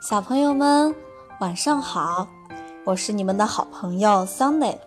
[0.00, 0.94] 小朋友们，
[1.40, 2.26] 晚上好！
[2.84, 4.78] 我是你们的好朋友 Sunny。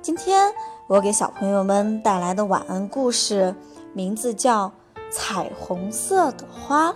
[0.00, 0.52] 今天
[0.86, 3.52] 我给小朋友们带来的晚安故事，
[3.92, 4.68] 名字叫
[5.10, 6.92] 《彩虹色的花》。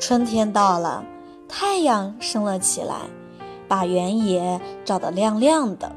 [0.00, 1.04] 春天到了，
[1.48, 2.96] 太阳升了起来，
[3.68, 5.92] 把原野照得亮亮的。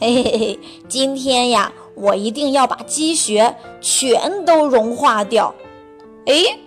[0.00, 5.54] 嘿嘿嘿，今天呀，我一定要把积雪全都融化掉。
[6.26, 6.58] 哎。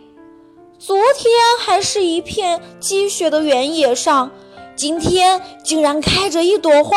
[0.79, 4.29] 昨天还是一片积雪的原野上，
[4.75, 6.95] 今天竟然开着一朵花。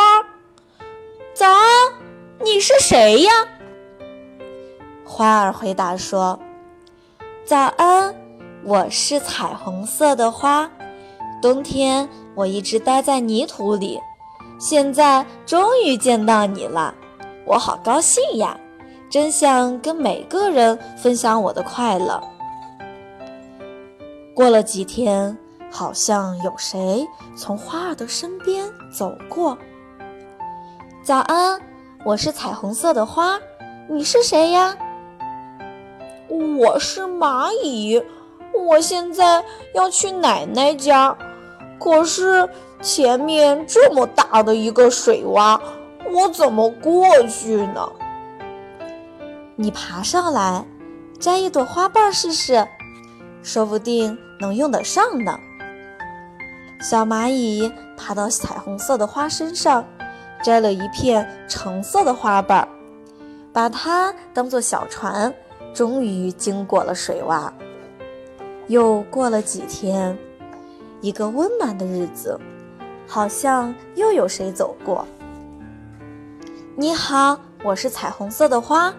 [1.33, 1.63] 早安，
[2.41, 3.33] 你是谁呀？
[5.03, 6.39] 花儿回答说
[7.47, 8.15] ：“早安，
[8.65, 10.71] 我是彩虹色的花。
[11.41, 13.99] 冬天我一直待在泥土里，
[14.59, 16.95] 现在终于见到你了，
[17.47, 18.61] 我好高兴呀！
[19.11, 22.23] 真想跟每个人分享我的快乐。”
[24.41, 25.37] 过了几天，
[25.71, 29.59] 好像有谁从花儿的身边走过。
[31.03, 31.61] 早安，
[32.07, 33.39] 我是彩虹色的花，
[33.87, 34.75] 你是谁呀？
[36.31, 38.03] 我是蚂蚁，
[38.55, 41.15] 我现在要去奶奶家，
[41.79, 42.49] 可是
[42.81, 45.61] 前面这么大的一个水洼，
[46.11, 47.87] 我怎么过去呢？
[49.55, 50.65] 你爬上来，
[51.19, 52.67] 摘一朵花瓣试试。
[53.43, 55.39] 说不定能用得上呢。
[56.81, 59.85] 小蚂蚁爬到彩虹色的花身上，
[60.43, 62.67] 摘了一片橙色的花瓣，
[63.53, 65.33] 把它当做小船，
[65.75, 67.51] 终于经过了水洼。
[68.69, 70.17] 又过了几天，
[71.01, 72.39] 一个温暖的日子，
[73.07, 75.07] 好像又有谁走过。
[76.77, 78.95] 你好，我是彩虹色的花，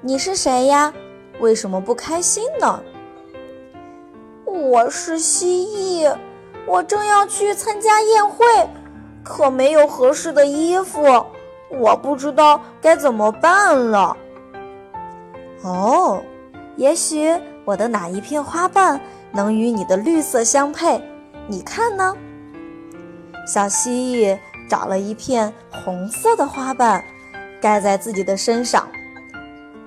[0.00, 0.92] 你是谁呀？
[1.40, 2.80] 为什么不开心呢？
[4.54, 6.16] 我是蜥蜴，
[6.64, 8.46] 我正要去参加宴会，
[9.24, 11.02] 可没有合适的衣服，
[11.68, 14.16] 我不知道该怎么办了。
[15.64, 16.22] 哦，
[16.76, 19.00] 也许我的哪一片花瓣
[19.32, 21.02] 能与你的绿色相配？
[21.48, 22.16] 你看呢？
[23.48, 24.38] 小蜥蜴
[24.70, 25.52] 找了一片
[25.84, 27.04] 红色的花瓣，
[27.60, 28.88] 盖在自己的身上。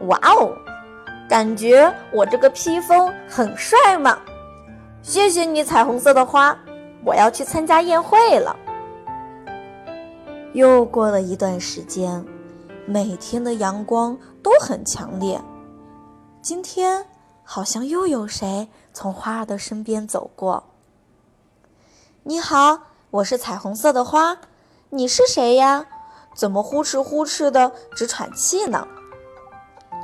[0.08, 0.52] 哇哦，
[1.30, 4.20] 感觉我这个披风很帅嘛！
[5.02, 6.58] 谢谢你，彩虹色的花。
[7.06, 8.56] 我要去参加宴会了。
[10.54, 12.26] 又过了一段时间，
[12.86, 15.40] 每天的阳光都很强烈。
[16.42, 17.06] 今天
[17.44, 20.64] 好像又有谁从花儿的身边走过。
[22.24, 22.80] 你好，
[23.10, 24.38] 我是彩虹色的花。
[24.90, 25.86] 你是谁呀？
[26.36, 28.86] 怎么呼哧呼哧的直喘气呢？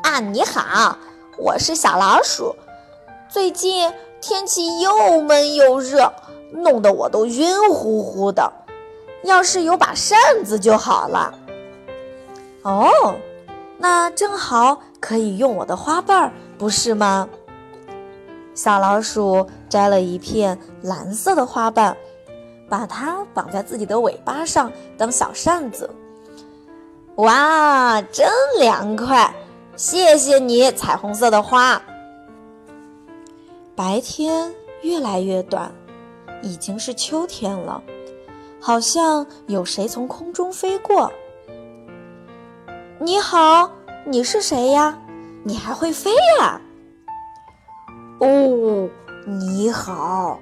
[0.04, 0.98] 啊，你好，
[1.38, 2.56] 我是小老鼠。
[3.28, 3.92] 最近。
[4.24, 6.10] 天气又闷又热，
[6.54, 8.50] 弄得我都晕乎乎的。
[9.26, 11.34] 要是有把扇子就好了。
[12.62, 13.16] 哦，
[13.78, 17.28] 那正好可以用我的花瓣，不是吗？
[18.56, 21.98] 小老鼠摘了一片蓝色的花瓣，
[22.70, 25.90] 把它绑在自己的尾巴上当小扇子。
[27.16, 29.36] 哇，真凉快！
[29.76, 31.82] 谢谢你，彩虹色的花。
[33.76, 34.54] 白天
[34.84, 35.74] 越来越短，
[36.44, 37.82] 已经是秋天了。
[38.60, 41.12] 好像有谁从空中飞过。
[43.00, 43.72] 你好，
[44.06, 44.96] 你是谁呀？
[45.44, 46.62] 你还会飞呀？
[48.20, 48.88] 哦，
[49.26, 50.40] 你好，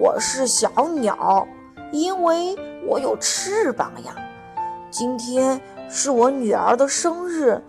[0.00, 1.46] 我是小鸟，
[1.92, 4.16] 因为我有翅膀呀。
[4.90, 7.62] 今天是我女儿的生日，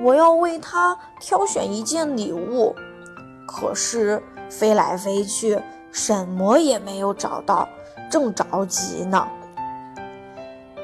[0.00, 2.76] 我要为她挑选一件礼物，
[3.44, 4.22] 可是。
[4.52, 5.58] 飞来飞去，
[5.90, 7.66] 什么也没有找到，
[8.10, 9.26] 正着急呢。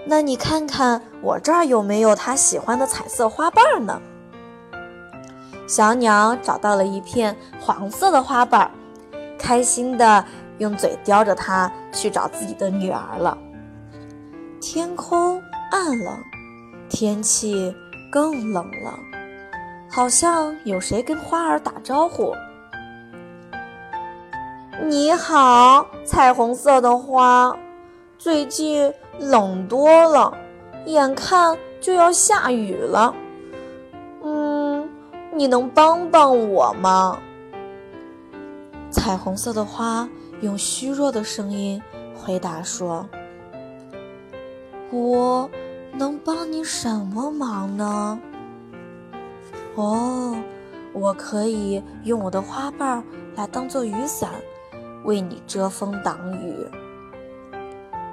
[0.06, 4.01] 那你看看我这儿有没有他喜欢的彩色花瓣呢？
[5.69, 8.71] 小鸟找到了一片黄色的花瓣，
[9.39, 10.25] 开心的
[10.57, 13.37] 用嘴叼着它去找自己的女儿了。
[14.63, 16.19] 天空暗了，
[16.89, 17.77] 天气
[18.10, 18.98] 更冷了，
[19.91, 22.34] 好像有谁跟花儿打招呼。
[24.86, 27.57] 你好，彩虹色的花。
[28.16, 30.33] 最近冷多了，
[30.86, 33.13] 眼看就要下雨了。
[34.22, 34.89] 嗯，
[35.34, 37.19] 你能帮帮我吗？
[38.89, 40.09] 彩虹色的花
[40.42, 41.83] 用虚弱的声音
[42.15, 43.04] 回答说
[44.92, 45.51] ：“我
[45.92, 48.19] 能帮你什么忙呢？
[49.75, 50.36] 哦，
[50.92, 53.03] 我可以用我的花瓣
[53.34, 54.30] 来当做雨伞。”
[55.09, 56.55] 为你遮风挡雨。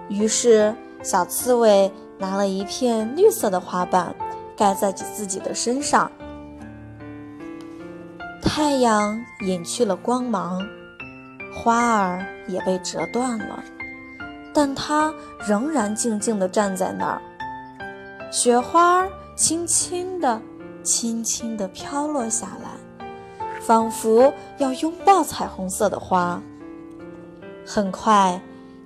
[0.07, 4.15] 于是，小刺猬拿了一片绿色的花瓣，
[4.55, 6.09] 盖在自己的身上。
[8.41, 10.65] 太阳隐去了光芒，
[11.53, 13.61] 花儿也被折断了，
[14.53, 15.13] 但它
[15.45, 17.21] 仍然静静地站在那儿。
[18.31, 19.05] 雪花
[19.35, 20.41] 轻轻地、
[20.81, 22.69] 轻轻地飘落下来，
[23.59, 26.41] 仿佛要拥抱彩虹色的花。
[27.65, 28.41] 很快，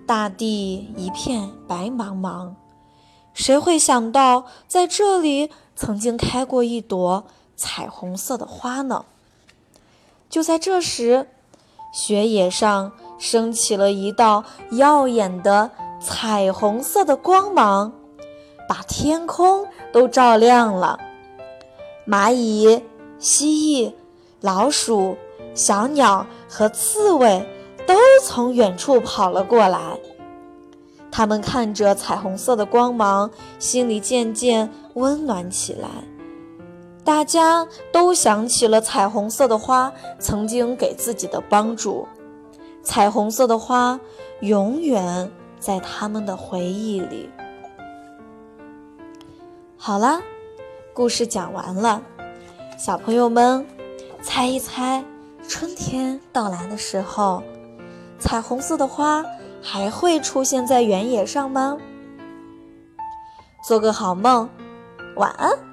[0.07, 2.53] 大地一片白茫茫。
[3.33, 9.05] 谁会想到，在这里曾经开过一朵彩虹色的花呢？
[10.29, 11.27] 就在这时，
[11.91, 15.71] 雪野上升起了一道耀眼的
[16.01, 17.91] 彩虹色的光芒，
[18.67, 20.99] 把天空都照亮了。
[22.07, 22.81] 蚂蚁、
[23.19, 23.93] 蜥蜴、
[24.41, 25.17] 老鼠、
[25.53, 27.47] 小鸟和刺猬
[27.89, 29.99] 都从远处跑了过来。
[31.11, 35.89] 他们看着彩虹色的光芒，心里渐渐温暖起来。
[37.03, 42.07] 大家都想起了彩虹色的花曾经给自己的帮助，
[42.83, 43.99] 彩虹色的花
[44.41, 47.27] 永远在他们的回忆里。
[49.75, 50.21] 好啦，
[50.93, 52.03] 故事讲完了，
[52.77, 53.65] 小朋友们，
[54.21, 55.03] 猜一猜，
[55.47, 57.41] 春天到来的时候，
[58.19, 59.23] 彩虹色的花
[59.61, 61.77] 还会出现在原野上吗？
[63.63, 64.49] 做个好梦，
[65.15, 65.68] 晚安。